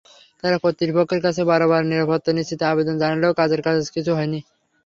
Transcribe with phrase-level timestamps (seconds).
[0.39, 4.39] তাঁরা কর্তৃপক্ষের কাছে বারবার নিরাপত্তা নিশ্চিতের আবেদন জানালেও কাজের কাজ কিছুই হয়নি।